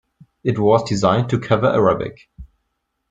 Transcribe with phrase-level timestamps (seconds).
[0.43, 2.27] It was designed to cover Arabic.